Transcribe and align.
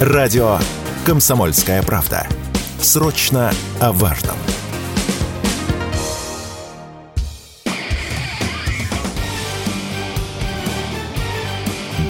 Радио 0.00 0.56
«Комсомольская 1.04 1.82
правда». 1.82 2.26
Срочно 2.80 3.52
о 3.80 3.92
важном. 3.92 4.34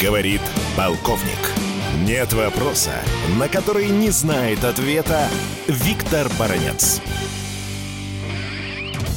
Говорит 0.00 0.40
полковник. 0.76 1.20
Нет 2.06 2.32
вопроса, 2.32 2.92
на 3.40 3.48
который 3.48 3.88
не 3.88 4.10
знает 4.10 4.62
ответа 4.62 5.28
Виктор 5.66 6.30
Баранец. 6.38 7.00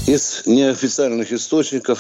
Из 0.08 0.48
неофициальных 0.48 1.32
источников 1.32 2.00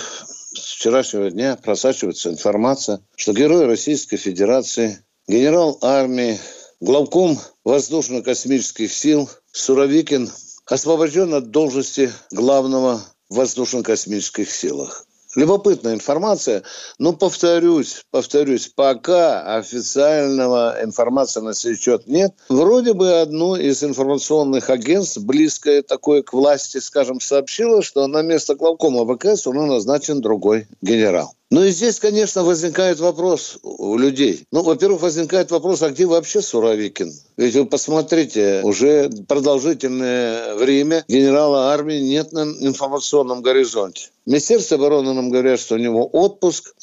с 0.56 0.74
вчерашнего 0.74 1.30
дня 1.30 1.56
просачивается 1.56 2.32
информация, 2.32 3.00
что 3.16 3.34
герой 3.34 3.68
Российской 3.68 4.18
Федерации, 4.18 4.98
генерал 5.28 5.78
армии, 5.84 6.40
главком 6.84 7.40
воздушно-космических 7.64 8.92
сил 8.92 9.30
Суровикин 9.54 10.30
освобожден 10.66 11.34
от 11.34 11.50
должности 11.50 12.12
главного 12.30 13.02
воздушно-космических 13.30 14.52
силах. 14.52 15.08
Любопытная 15.36 15.94
информация, 15.94 16.62
но 17.00 17.14
повторюсь, 17.14 18.04
повторюсь, 18.12 18.68
пока 18.76 19.58
официального 19.58 20.76
информации 20.84 21.40
на 21.40 21.54
сей 21.54 21.76
счет 21.76 22.06
нет. 22.06 22.34
Вроде 22.50 22.94
бы 22.94 23.22
одно 23.22 23.56
из 23.56 23.82
информационных 23.84 24.70
агентств, 24.70 25.20
близкое 25.20 25.82
такое 25.82 26.22
к 26.22 26.34
власти, 26.34 26.80
скажем, 26.80 27.20
сообщило, 27.20 27.82
что 27.82 28.06
на 28.08 28.22
место 28.22 28.56
главкома 28.56 29.06
ВКС 29.06 29.48
уже 29.48 29.62
назначен 29.62 30.22
другой 30.22 30.68
генерал. 30.82 31.34
Ну 31.54 31.64
и 31.64 31.70
здесь, 31.70 32.00
конечно, 32.00 32.44
возникает 32.44 33.00
вопрос 33.00 33.60
у 33.62 33.96
людей. 33.96 34.44
Ну, 34.52 34.64
во-первых, 34.64 35.04
возникает 35.04 35.52
вопрос, 35.52 35.84
а 35.84 35.92
где 35.92 36.08
вообще 36.08 36.42
Суровикин? 36.42 37.14
Ведь 37.38 37.54
вы 37.54 37.68
посмотрите, 37.68 38.62
уже 38.64 39.12
продолжительное 39.28 40.56
время 40.56 41.06
генерала 41.08 41.72
армии 41.72 42.00
нет 42.00 42.34
на 42.34 42.42
информационном 42.42 43.44
горизонте. 43.44 44.10
Министерство 44.26 44.78
обороны 44.78 45.14
нам 45.14 45.30
говорят, 45.30 45.60
что 45.60 45.76
у 45.76 45.78
него 45.78 46.08
отпуск. 46.08 46.74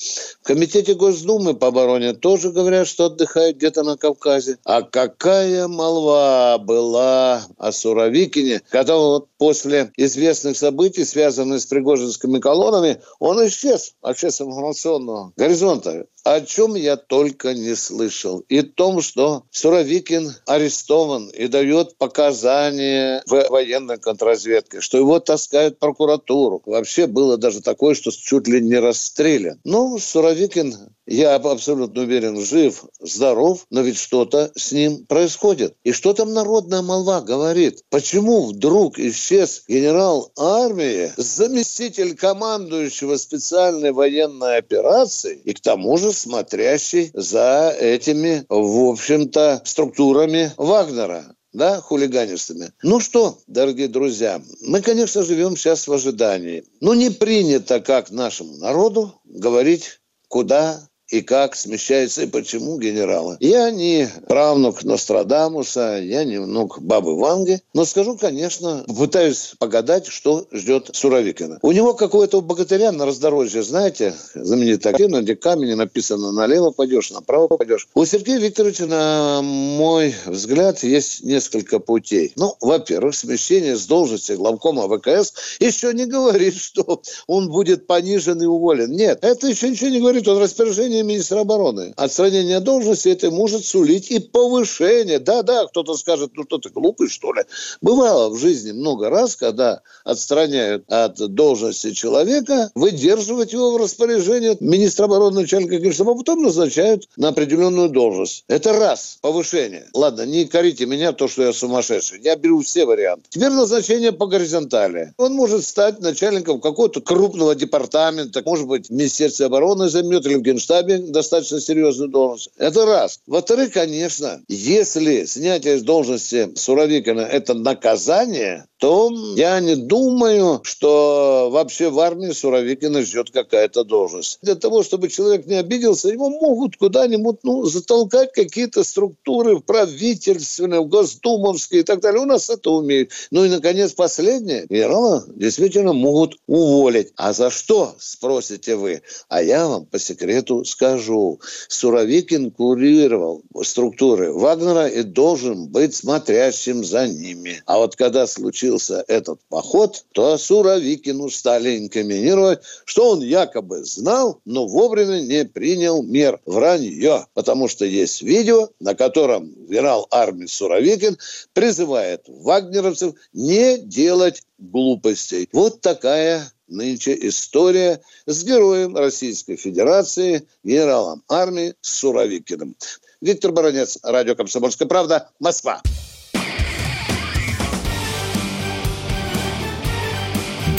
В 0.42 0.46
Комитете 0.46 0.94
Госдумы 0.94 1.55
по 1.55 1.69
обороне 1.69 2.12
тоже 2.12 2.52
говорят, 2.52 2.86
что 2.86 3.06
отдыхает 3.06 3.56
где-то 3.56 3.82
на 3.82 3.97
Кавказе. 3.97 4.58
А 4.64 4.82
какая 4.82 5.66
молва 5.66 6.58
была 6.58 7.42
о 7.56 7.72
Суровикине, 7.72 8.60
когда 8.69 8.97
вот 8.97 9.28
после 9.38 9.91
известных 9.97 10.58
событий, 10.58 11.05
связанных 11.05 11.62
с 11.62 11.66
пригожинскими 11.66 12.41
колоннами, 12.41 13.00
он 13.19 13.47
исчез 13.47 13.94
вообще 14.02 14.30
с 14.30 14.41
информационного 14.42 15.32
горизонта 15.36 16.06
о 16.24 16.40
чем 16.40 16.74
я 16.74 16.96
только 16.96 17.54
не 17.54 17.74
слышал. 17.74 18.44
И 18.48 18.62
том, 18.62 19.00
что 19.00 19.44
Суровикин 19.50 20.32
арестован 20.46 21.28
и 21.28 21.46
дает 21.48 21.96
показания 21.96 23.22
в 23.26 23.48
военной 23.48 23.98
контрразведке, 23.98 24.80
что 24.80 24.98
его 24.98 25.20
таскают 25.20 25.76
в 25.76 25.78
прокуратуру. 25.78 26.62
Вообще 26.66 27.06
было 27.06 27.36
даже 27.36 27.60
такое, 27.60 27.94
что 27.94 28.10
чуть 28.10 28.48
ли 28.48 28.60
не 28.60 28.76
расстрелян. 28.76 29.60
Ну, 29.64 29.98
Суровикин 29.98 30.74
я 31.14 31.34
абсолютно 31.34 32.03
уверен, 32.03 32.41
жив, 32.41 32.84
здоров, 33.00 33.66
но 33.70 33.80
ведь 33.80 33.98
что-то 33.98 34.53
с 34.55 34.72
ним 34.72 35.06
происходит. 35.06 35.75
И 35.83 35.92
что 35.92 36.12
там 36.12 36.33
народная 36.33 36.83
молва 36.83 37.20
говорит? 37.20 37.83
Почему 37.91 38.47
вдруг 38.47 38.98
исчез 38.98 39.64
генерал 39.66 40.31
армии, 40.38 41.12
заместитель 41.16 42.16
командующего 42.16 43.16
специальной 43.16 43.92
военной 43.92 44.58
операции 44.58 45.41
и 45.44 45.53
к 45.53 45.61
тому 45.61 45.97
же 45.98 46.12
смотрящий 46.12 47.11
за 47.14 47.75
этими, 47.78 48.44
в 48.48 48.91
общем-то, 48.91 49.62
структурами 49.64 50.53
Вагнера? 50.56 51.34
да, 51.53 51.81
хулиганистами. 51.81 52.72
Ну 52.83 53.00
что, 53.00 53.38
дорогие 53.48 53.88
друзья, 53.88 54.41
мы, 54.61 54.83
конечно, 54.83 55.25
живем 55.25 55.56
сейчас 55.56 55.88
в 55.88 55.92
ожидании. 55.92 56.65
Но 56.81 56.94
не 56.94 57.10
принято, 57.10 57.81
как 57.81 58.12
нашему 58.12 58.56
народу, 58.59 59.21
говорить, 59.25 60.00
куда 60.28 60.88
и 61.10 61.22
как 61.22 61.56
смещается 61.56 62.22
и 62.22 62.26
почему 62.26 62.78
генералы. 62.78 63.37
Я 63.41 63.71
не 63.71 64.09
правнук 64.28 64.84
Нострадамуса, 64.84 66.00
я 66.03 66.25
не 66.25 66.38
внук 66.38 66.81
бабы 66.81 67.19
Ванги, 67.19 67.60
но 67.75 67.84
скажу, 67.84 68.16
конечно, 68.16 68.84
пытаюсь 68.87 69.54
погадать, 69.59 70.06
что 70.06 70.47
ждет 70.53 70.91
Суровикина. 70.93 71.59
У 71.62 71.72
него 71.72 71.94
какое-то 71.94 72.41
богатыря 72.41 72.93
на 72.93 73.06
раздорожье, 73.06 73.62
знаете, 73.62 74.15
знаменитая 74.34 74.93
картина, 74.93 75.22
где 75.22 75.37
камень 75.37 75.75
написано 75.75 76.32
налево 76.32 76.71
пойдешь, 76.71 77.10
направо 77.10 77.48
пойдешь. 77.48 77.88
У 77.94 78.04
Сергея 78.04 78.38
Викторовича, 78.38 78.87
на 78.87 79.42
мой 79.42 80.15
взгляд, 80.27 80.82
есть 80.82 81.22
несколько 81.22 81.78
путей. 81.78 82.32
Ну, 82.37 82.54
во-первых, 82.60 83.15
смещение 83.15 83.77
с 83.77 83.87
должности 83.87 84.32
главкома 84.32 84.88
ВКС 84.88 85.32
еще 85.59 85.92
не 85.92 86.06
говорит, 86.06 86.56
что 86.56 87.03
он 87.27 87.50
будет 87.50 87.87
понижен 87.87 88.41
и 88.42 88.47
уволен. 88.47 88.91
Нет, 88.92 89.19
это 89.22 89.48
еще 89.48 89.71
ничего 89.71 89.91
не 89.91 90.00
говорит. 90.00 90.28
Он 90.28 90.38
распоряжение 90.38 91.00
отстранение 91.00 91.03
министра 91.03 91.41
обороны. 91.41 91.93
Отстранение 91.97 92.61
должности 92.61 93.09
это 93.09 93.31
может 93.31 93.65
сулить 93.65 94.11
и 94.11 94.19
повышение. 94.19 95.19
Да-да, 95.19 95.66
кто-то 95.66 95.94
скажет, 95.97 96.33
ну 96.34 96.44
что 96.44 96.59
ты 96.59 96.71
глупый, 96.71 97.09
что 97.09 97.33
ли? 97.33 97.43
Бывало 97.81 98.31
в 98.31 98.38
жизни 98.38 98.72
много 98.72 99.10
раз, 99.10 99.37
когда 99.37 99.81
отстраняют 100.05 100.84
от 100.89 101.16
должности 101.34 101.93
человека, 101.93 102.71
выдерживать 102.75 103.53
его 103.53 103.72
в 103.72 103.77
распоряжении 103.77 104.56
министра 104.60 105.05
обороны, 105.05 105.41
начальника 105.41 105.78
генштаба, 105.78 106.12
а 106.12 106.16
потом 106.16 106.43
назначают 106.43 107.09
на 107.16 107.28
определенную 107.28 107.89
должность. 107.89 108.44
Это 108.49 108.72
раз, 108.72 109.19
повышение. 109.21 109.87
Ладно, 109.94 110.27
не 110.27 110.44
корите 110.47 110.87
меня, 110.87 111.12
то, 111.12 111.28
что 111.28 111.43
я 111.43 111.53
сумасшедший. 111.53 112.21
Я 112.22 112.37
беру 112.37 112.60
все 112.60 112.84
варианты. 112.84 113.25
Теперь 113.31 113.50
назначение 113.50 114.12
по 114.12 114.27
горизонтали. 114.27 115.12
Он 115.16 115.33
может 115.34 115.65
стать 115.65 116.00
начальником 116.00 116.60
какого-то 116.60 117.00
крупного 117.00 117.55
департамента, 117.55 118.43
может 118.44 118.66
быть, 118.66 118.89
в 118.89 118.93
Министерстве 118.93 119.47
обороны 119.47 119.89
займет 119.89 120.27
или 120.27 120.34
в 120.34 120.43
Генштабе, 120.43 120.90
себе 120.99 121.12
достаточно 121.12 121.61
серьезную 121.61 122.11
должность. 122.11 122.51
Это 122.56 122.84
раз. 122.87 123.21
Во-вторых, 123.27 123.73
конечно, 123.73 124.43
если 124.49 125.25
снятие 125.25 125.78
с 125.78 125.83
должности 125.83 126.51
Суровикина– 126.56 127.21
это 127.33 127.55
наказание, 127.55 128.67
то 128.80 129.12
я 129.36 129.60
не 129.60 129.76
думаю, 129.76 130.62
что 130.64 131.50
вообще 131.52 131.91
в 131.91 132.00
армии 132.00 132.30
Суровикина 132.30 133.02
ждет 133.02 133.30
какая-то 133.30 133.84
должность. 133.84 134.38
Для 134.41 134.54
того, 134.54 134.82
чтобы 134.82 135.10
человек 135.10 135.44
не 135.44 135.56
обиделся, 135.56 136.08
его 136.08 136.30
могут 136.30 136.78
куда-нибудь 136.78 137.41
ну, 137.42 137.66
затолкать 137.66 138.32
какие-то 138.32 138.82
структуры 138.82 139.60
правительственные, 139.60 140.82
госдумовские 140.86 141.82
и 141.82 141.84
так 141.84 142.00
далее. 142.00 142.22
У 142.22 142.24
нас 142.24 142.48
это 142.48 142.70
умеют. 142.70 143.10
Ну 143.30 143.44
и, 143.44 143.50
наконец, 143.50 143.92
последнее. 143.92 144.64
Генерала 144.70 145.26
действительно 145.28 145.92
могут 145.92 146.38
уволить. 146.47 147.12
А 147.16 147.34
за 147.34 147.50
что, 147.50 147.94
спросите 147.98 148.76
вы? 148.76 149.02
А 149.28 149.42
я 149.42 149.68
вам 149.68 149.84
по 149.84 149.98
секрету 149.98 150.64
скажу. 150.64 151.38
Суровикин 151.68 152.50
курировал 152.50 153.42
структуры 153.62 154.32
Вагнера 154.32 154.86
и 154.88 155.02
должен 155.02 155.68
быть 155.68 155.94
смотрящим 155.94 156.82
за 156.82 157.06
ними. 157.06 157.62
А 157.66 157.76
вот 157.76 157.94
когда 157.94 158.26
случилось 158.26 158.69
случился 158.70 159.04
этот 159.08 159.41
поход, 159.48 160.04
то 160.12 160.36
Суровикину 160.38 161.28
стали 161.31 161.78
инкриминировать, 161.78 162.60
что 162.84 163.10
он 163.10 163.20
якобы 163.20 163.84
знал, 163.84 164.41
но 164.44 164.66
вовремя 164.66 165.20
не 165.20 165.44
принял 165.44 166.03
мер. 166.03 166.41
Вранье. 166.47 167.26
Потому 167.34 167.69
что 167.69 167.84
есть 167.84 168.22
видео, 168.22 168.69
на 168.80 168.94
котором 168.94 169.50
генерал 169.66 170.06
армии 170.10 170.47
Суровикин 170.47 171.19
призывает 171.53 172.22
вагнеровцев 172.28 173.14
не 173.32 173.78
делать 173.78 174.42
глупостей. 174.59 175.48
Вот 175.53 175.80
такая 175.80 176.50
нынче 176.69 177.16
история 177.22 178.00
с 178.26 178.44
героем 178.44 178.97
Российской 178.97 179.56
Федерации, 179.56 180.47
генералом 180.62 181.22
армии 181.28 181.75
Суровикиным. 181.80 182.76
Виктор 183.20 183.53
Баранец, 183.53 183.98
радио 184.03 184.34
«Комсомольская 184.34 184.89
правда», 184.89 185.28
Москва. 185.41 185.83